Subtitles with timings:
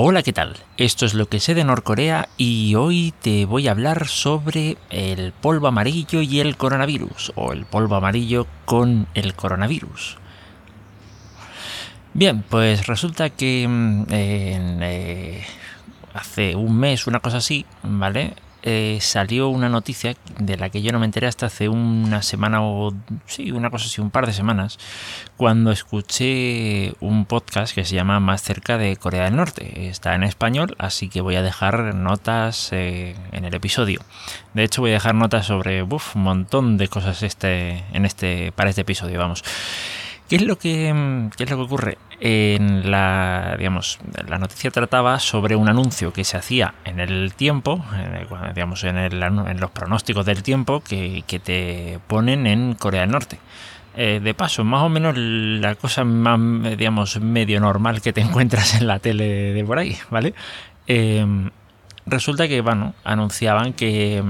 [0.00, 0.54] Hola, ¿qué tal?
[0.76, 5.32] Esto es lo que sé de Norcorea y hoy te voy a hablar sobre el
[5.32, 10.18] polvo amarillo y el coronavirus, o el polvo amarillo con el coronavirus.
[12.14, 15.44] Bien, pues resulta que mm, eh,
[16.14, 18.34] hace un mes, una cosa así, ¿vale?
[18.62, 22.62] Eh, salió una noticia de la que yo no me enteré hasta hace una semana
[22.62, 22.92] o
[23.26, 24.78] sí, una cosa así, un par de semanas,
[25.36, 29.88] cuando escuché un podcast que se llama Más cerca de Corea del Norte.
[29.88, 34.00] Está en español, así que voy a dejar notas eh, en el episodio.
[34.54, 38.70] De hecho, voy a dejar notas sobre un montón de cosas este, en este, para
[38.70, 39.44] este episodio, vamos.
[40.28, 41.98] ¿Qué es lo que, mm, qué es lo que ocurre?
[42.20, 47.82] En la, digamos, la noticia trataba sobre un anuncio que se hacía en el tiempo,
[48.54, 53.38] digamos, en, el, en los pronósticos del tiempo que, te ponen en Corea del Norte.
[53.96, 56.38] Eh, de paso, más o menos la cosa más,
[56.76, 60.34] digamos, medio normal que te encuentras en la tele de por ahí, ¿vale?
[60.86, 61.50] Em,
[62.04, 64.22] resulta que, bueno, anunciaban que,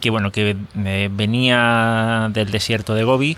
[0.00, 3.36] que bueno, que eh, venía del desierto de Gobi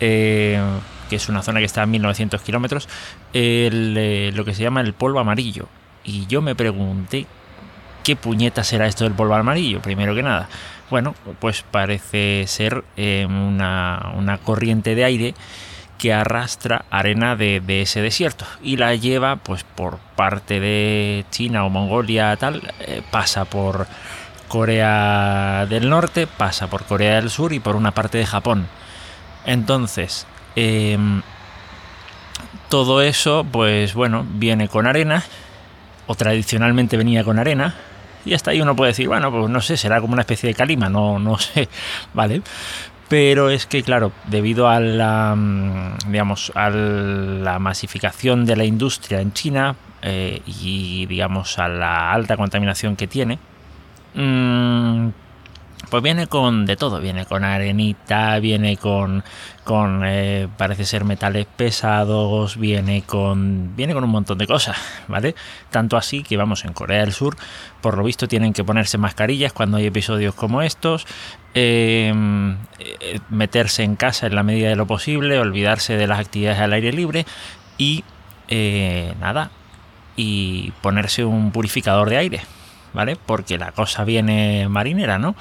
[0.00, 0.60] eh,
[1.08, 2.88] que es una zona que está a 1900 kilómetros,
[3.32, 5.68] eh, lo que se llama el polvo amarillo.
[6.04, 7.26] Y yo me pregunté,
[8.04, 9.80] ¿qué puñeta será esto del polvo amarillo?
[9.80, 10.48] Primero que nada.
[10.90, 15.34] Bueno, pues parece ser eh, una, corriente de aire
[15.98, 21.70] que arrastra arena de, ese desierto y la lleva pues por parte de China o
[21.70, 22.62] Mongolia tal,
[23.10, 23.86] pasa por
[24.48, 28.68] Corea del Norte, pasa por Corea del Sur y por una parte de Japón.
[29.46, 31.22] Entonces, em,
[32.68, 35.22] todo eso, pues bueno, viene con arena,
[36.06, 37.74] o tradicionalmente venía con arena,
[38.24, 40.54] y hasta ahí uno puede decir, bueno, pues no sé, será como una especie de
[40.54, 41.68] calima, no, no sé,
[42.12, 42.42] ¿vale?
[43.08, 49.20] Pero es que, claro, debido a la, mm, digamos, a la masificación de la industria
[49.20, 53.38] en China eh, y, digamos, a la alta contaminación que tiene,
[54.14, 55.08] mmm,
[55.90, 59.22] pues viene con de todo, viene con arenita, viene con,
[59.64, 64.76] con eh, parece ser metales pesados, viene con, viene con un montón de cosas,
[65.08, 65.34] ¿vale?
[65.70, 67.36] Tanto así que vamos en Corea del Sur,
[67.80, 71.06] por lo visto tienen que ponerse mascarillas cuando hay episodios como estos,
[71.54, 76.60] em, eh, meterse en casa en la medida de lo posible, olvidarse de las actividades
[76.60, 77.26] al aire libre
[77.78, 78.04] y
[78.48, 79.50] eh, nada,
[80.16, 82.40] y ponerse un purificador de aire
[82.96, 83.16] ¿vale?
[83.24, 85.36] Porque la cosa viene marinera, ¿no?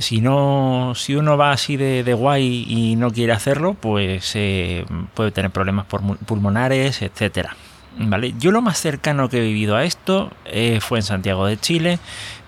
[0.00, 4.84] Si no, si uno va así de, guay y no quiere hacerlo, pues eh,
[5.14, 5.86] puede tener problemas
[6.26, 7.56] pulmonares, etcétera.
[7.98, 8.34] ¿Vale?
[8.38, 11.98] Yo lo más cercano que he vivido a esto eh, fue en Santiago de Chile.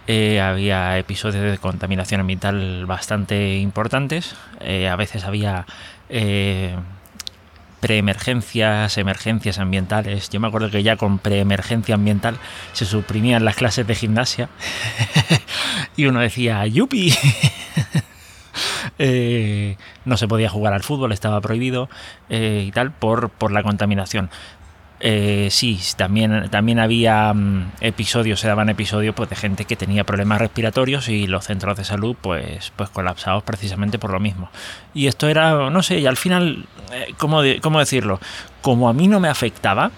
[0.06, 4.34] Eh, había episodios de contaminación ambiental bastante importantes.
[4.60, 5.66] a veces había
[7.82, 10.30] preemergencias, emergencias ambientales.
[10.30, 12.38] Yo me acuerdo que ya con preemergencia ambiental
[12.72, 14.48] se suprimían las clases de gimnasia
[15.96, 17.12] y uno decía, ¡yupi!
[18.98, 21.88] Eh, no se podía jugar al fútbol, estaba prohibido
[22.28, 24.28] eh, y tal por, por la contaminación.
[25.04, 30.04] Eh, sí, también, también había mm, episodios, se daban episodios pues, de gente que tenía
[30.04, 34.48] problemas respiratorios y los centros de salud pues, pues colapsados precisamente por lo mismo.
[34.94, 38.20] Y esto era, no sé, y al final, eh, ¿cómo, decirlo?
[38.60, 39.90] Como a mí no me afectaba,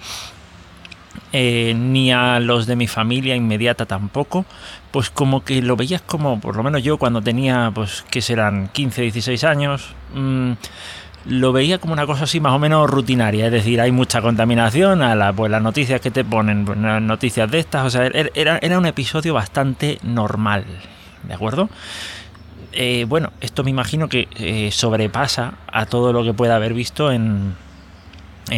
[1.35, 4.47] eh, ni a los de mi familia inmediata tampoco,
[4.91, 8.69] pues como que lo veías como, por lo menos yo cuando tenía, pues, que serán
[8.69, 10.53] 15, 16 años, mm,
[11.27, 15.03] lo veía como una cosa así más o menos rutinaria, es decir, hay mucha contaminación,
[15.03, 18.79] a pues las noticias que te ponen, pues, noticias de estas, o sea, er, era,
[18.79, 20.65] un episodio bastante normal,
[21.23, 21.71] ¿de acuerdo?
[22.73, 27.11] Eh, bueno, esto me imagino que eh, sobrepasa a todo lo que pueda haber visto
[27.11, 27.55] en,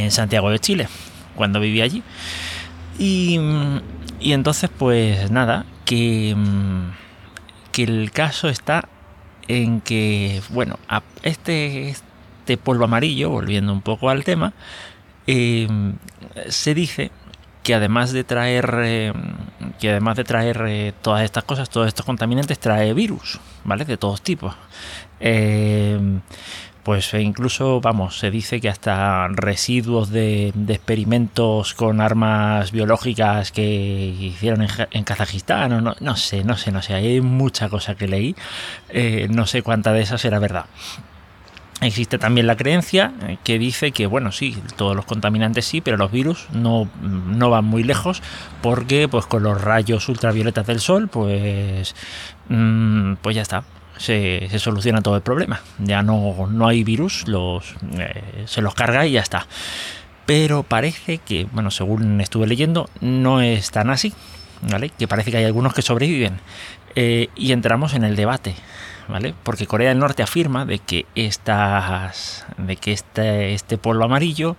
[0.08, 0.88] Santiago de Chile,
[1.36, 2.02] cuando vivía allí.
[2.98, 3.38] Y,
[4.20, 6.34] entonces, pues nada, que,
[7.70, 8.88] que el caso está
[9.46, 10.78] en que, bueno,
[11.22, 11.94] este
[12.56, 14.52] polvo amarillo, volviendo un poco al tema,
[15.26, 15.66] eh,
[16.48, 17.10] se dice
[17.62, 19.12] que además de traer eh,
[19.80, 23.84] que además de traer eh, todas estas cosas, todos estos contaminantes, trae virus, ¿vale?
[23.84, 24.54] De todos tipos.
[26.84, 34.64] pues incluso, vamos, se dice que hasta residuos de, experimentos con armas biológicas que hicieron
[34.92, 38.36] en, Kazajistán, o no, no, sé, no sé, no sé, hay mucha cosa que leí,
[39.30, 40.66] no sé cuánta de esas era verdad.
[41.82, 45.98] Existe también la creencia eh, que dice que, bueno, sí, todos los contaminantes sí, pero
[45.98, 48.22] los virus no, no van muy lejos
[48.62, 51.94] porque pues con los rayos ultravioletas del sol, pues,
[52.48, 53.64] mm, pues ya está,
[53.98, 55.60] se, soluciona todo el problema.
[55.78, 59.46] Ya no, no hay virus, los, eh, se los carga y ya está.
[60.24, 64.12] Pero parece que, bueno, según estuve leyendo, no es tan así,
[64.62, 64.90] ¿vale?
[64.90, 66.40] Que parece que hay algunos que sobreviven.
[66.94, 68.54] Eh, y entramos en el debate,
[69.42, 74.56] Porque Corea del Norte afirma de que estas, de que este, este polvo amarillo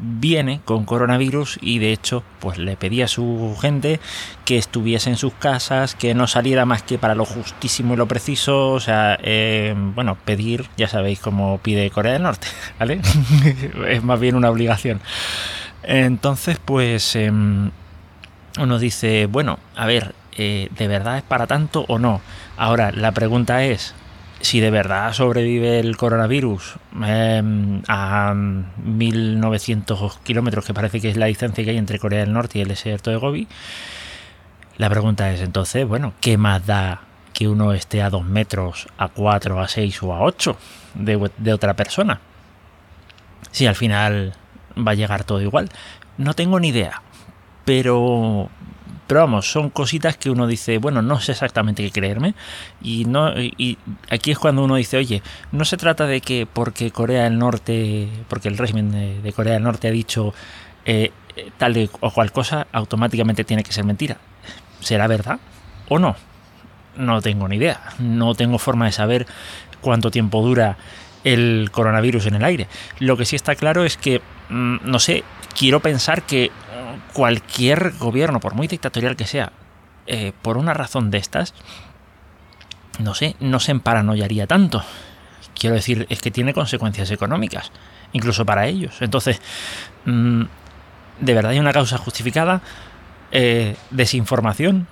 [0.00, 4.00] viene con coronavirus y de hecho pues le pedía a su gente
[4.44, 8.06] que estuviese en sus casas, que no saliera más que para lo justísimo y lo
[8.06, 12.46] preciso, o sea, eh, bueno, pedir, ya sabéis cómo pide Corea del Norte,
[12.78, 13.00] ¿vale?
[13.88, 15.00] es más bien una obligación.
[15.82, 17.70] Entonces pues em,
[18.58, 22.20] uno dice, bueno, a ver, eh, ¿de verdad es para tanto o no?
[22.60, 23.94] Ahora, la pregunta es,
[24.42, 31.24] si de verdad sobrevive el coronavirus em, a 1900 kilómetros, que parece que es la
[31.24, 33.48] distancia que hay entre Corea del Norte y el desierto de Gobi,
[34.76, 37.00] la pregunta es entonces, bueno, ¿qué más da
[37.32, 40.54] que uno esté a 2 metros, a 4, a 6 o a 8
[40.96, 42.20] de, de otra persona?
[43.52, 44.34] Si al final
[44.76, 45.70] va a llegar todo igual.
[46.18, 47.00] No tengo ni idea.
[47.64, 48.50] Pero
[49.10, 52.36] pero vamos, son cositas que uno dice, bueno, no sé exactamente qué creerme.
[52.80, 53.76] Y, no, y
[54.08, 55.20] aquí es cuando uno dice, oye,
[55.50, 59.64] no se trata de que porque Corea del Norte, porque el régimen de, Corea del
[59.64, 60.32] Norte ha dicho
[60.84, 61.10] eh,
[61.58, 64.18] tal o cual cosa, automáticamente tiene que ser mentira.
[64.78, 65.40] ¿Será verdad
[65.88, 66.14] o no?
[66.96, 67.80] No tengo ni idea.
[67.98, 69.26] No tengo forma de saber
[69.80, 70.76] cuánto tiempo dura
[71.24, 72.68] el coronavirus en el aire.
[73.00, 75.24] Lo que sí está claro es que, mm, no sé,
[75.58, 76.52] quiero pensar que
[77.12, 79.52] cualquier gobierno, por muy dictatorial que sea,
[80.06, 81.54] eh, por una razón de estas,
[82.98, 84.82] no sé, no se emparanoiaría tanto.
[85.58, 87.70] Quiero decir, es que tiene consecuencias económicas,
[88.12, 89.00] incluso para ellos.
[89.00, 89.40] Entonces,
[90.04, 90.42] mm,
[91.20, 92.62] ¿de verdad hay una causa justificada?
[93.32, 94.86] Eh, ¿Desinformación?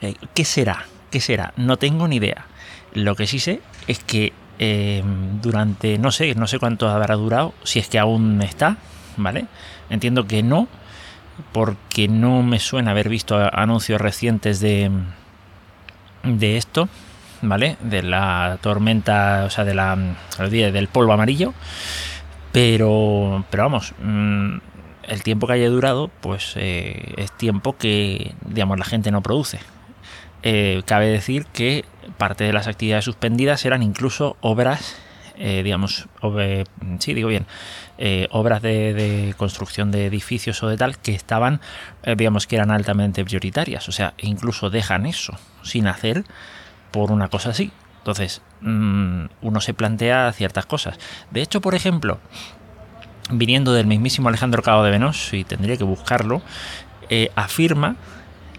[0.00, 0.86] Eh, ¿Qué será?
[1.10, 1.52] ¿Qué será?
[1.56, 2.46] No tengo ni idea.
[2.92, 4.32] Lo que sí sé es que
[5.42, 8.76] durante, no sé, no sé cuánto habrá durado, si es que aún está,
[9.16, 9.46] ¿vale?
[9.90, 10.68] Entiendo que no,
[11.52, 14.90] porque no me suena haber visto anuncios recientes de,
[16.22, 16.88] de esto,
[17.42, 17.76] ¿vale?
[17.80, 19.96] De la tormenta, o sea, de la,
[20.48, 21.54] del polvo amarillo.
[22.52, 24.58] Pero, pero vamos, mm,
[25.08, 29.58] el tiempo que haya durado, pues eh, es tiempo que, digamos, la gente no produce.
[30.42, 31.84] Eh, cabe decir que
[32.18, 34.96] parte de las actividades suspendidas eran incluso obras,
[35.36, 36.08] eh, digamos,
[36.98, 37.46] sí, digo bien,
[37.98, 41.60] eh, obras de, construcción de edificios o de tal que estaban,
[42.04, 43.88] eh, digamos que eran altamente prioritarias.
[43.88, 46.24] O sea, incluso dejan eso sin hacer
[46.92, 47.72] por una cosa así.
[47.98, 50.98] Entonces, mm, uno se plantea ciertas cosas.
[51.30, 52.20] De hecho, por ejemplo,
[53.30, 56.42] viniendo del mismísimo Alejandro Cabo de Venos, y tendría que buscarlo,
[57.36, 57.96] afirma,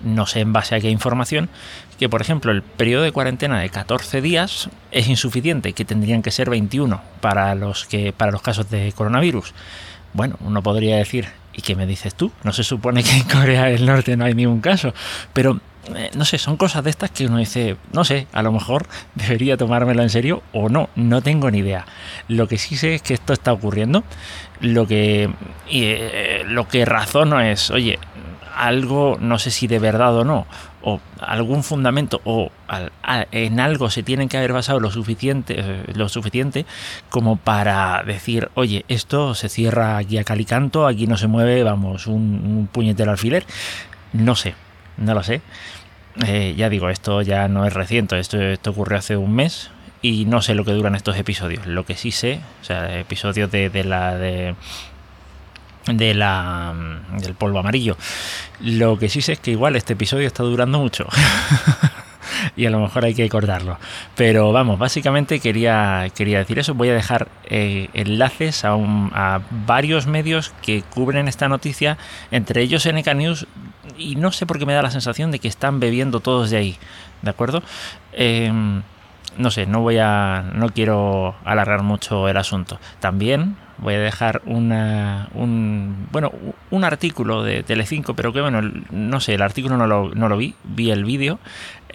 [0.03, 1.49] no sé en base a qué información,
[1.97, 6.31] que, por ejemplo, el periodo de cuarentena de 14 días es insuficiente, que tendrían que
[6.31, 9.53] ser 21 para los, que, para los casos de coronavirus.
[10.13, 12.31] Bueno, uno podría decir, ¿y qué me dices tú?
[12.43, 14.93] No se supone que en Corea del Norte no hay ningún caso,
[15.33, 15.59] pero
[15.95, 18.87] eh, no sé, son cosas de estas que uno dice, no sé, a lo mejor
[19.15, 21.85] debería tomármelo en serio o no, no tengo ni idea.
[22.27, 24.03] Lo que sí sé es que esto está ocurriendo,
[24.61, 25.29] lo que,
[25.71, 27.99] eh, lo que razono es, oye,
[28.55, 30.47] algo, no sé si de verdad o no,
[30.81, 32.51] o algún fundamento o
[33.31, 36.65] en algo se tienen que haber basado lo suficiente, eh, lo suficiente
[37.09, 42.07] como para decir, oye, esto se cierra aquí a calicanto, aquí no se mueve, vamos,
[42.07, 43.45] un, puñetero alfiler.
[44.13, 44.55] No sé,
[44.97, 45.41] no lo sé.
[46.25, 49.69] Eh, ya digo, esto ya no es reciente, esto, esto ocurrió hace un mes
[50.01, 51.65] y no sé lo que duran estos episodios.
[51.65, 54.55] Lo que sí sé, o sea, episodios de, de la de
[55.87, 56.73] de la,
[57.19, 57.95] del polvo amarillo.
[58.59, 61.07] Lo que sí sé es que igual este episodio está durando mucho.
[62.55, 63.77] y a lo mejor hay que cortarlo.
[64.15, 66.73] Pero vamos, básicamente quería, quería decir eso.
[66.73, 71.97] Voy a dejar eh, enlaces a, varios medios que cubren esta noticia,
[72.31, 73.47] entre ellos NK News,
[73.97, 76.57] y no sé por qué me da la sensación de que están bebiendo todos de
[76.57, 76.77] ahí.
[77.21, 77.63] ¿De acuerdo?
[78.13, 78.83] Em,
[79.37, 80.45] no sé, no voy a.
[80.53, 82.79] no quiero alargar mucho el asunto.
[82.99, 86.31] También voy a dejar una, un, bueno,
[86.71, 90.37] un artículo de Telecinco, pero que bueno, no sé, el artículo no lo, no lo
[90.37, 91.39] vi, vi el vídeo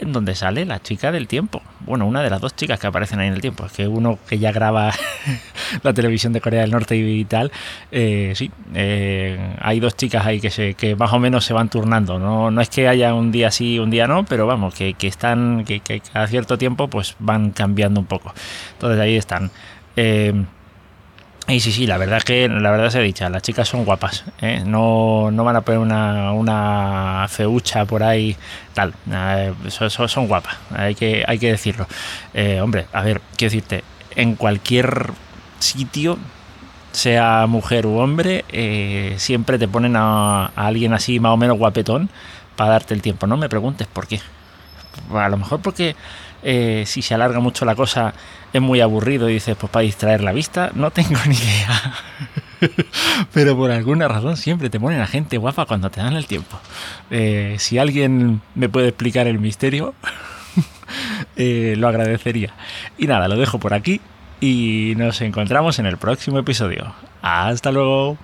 [0.01, 1.63] en donde sale la chica del tiempo.
[1.81, 3.67] Bueno, una de las dos chicas que aparecen ahí en el tiempo.
[3.67, 4.93] Es que uno que ya graba
[5.83, 7.53] la televisión de Corea del Norte y tal,
[7.93, 11.69] eh, sí, eh, hay dos chicas ahí que, se, que más o menos se van
[11.69, 12.19] turnando.
[12.19, 15.07] No, no es que haya un día sí, un día no, pero vamos, que, que
[15.07, 18.33] están, que, que, a cierto tiempo pues van cambiando un poco.
[18.73, 19.51] Entonces ahí están.
[19.97, 20.33] Eh,
[21.49, 24.25] y sí, sí, la verdad que la verdad se ha dicho, las chicas son guapas,
[24.41, 24.63] ¿eh?
[24.65, 28.37] no, no van a poner una, una feucha por ahí,
[28.73, 28.95] tal,
[29.69, 31.87] son, guapas, hay que, hay que decirlo.
[32.35, 33.83] Eh, hombre, a ver, quiero decirte,
[34.15, 35.11] en cualquier
[35.59, 36.19] sitio
[36.93, 42.11] sea mujer u hombre, eh, siempre te ponen a, alguien así más o menos guapetón
[42.57, 43.27] para darte el tiempo.
[43.27, 44.21] No me preguntes por qué.
[45.15, 45.95] A lo mejor porque
[46.43, 48.15] eh, si se alarga mucho la cosa
[48.53, 51.95] es muy aburrido y dices, pues para distraer la vista, no tengo ni idea.
[53.33, 56.59] Pero por alguna razón siempre te ponen a gente guapa cuando te dan el tiempo.
[57.11, 59.95] Eh, si alguien me puede explicar el misterio,
[61.37, 62.55] lo agradecería.
[62.99, 64.01] Y nada, lo dejo por aquí
[64.41, 66.95] y nos encontramos en el próximo episodio.
[67.23, 68.19] Hasta luego.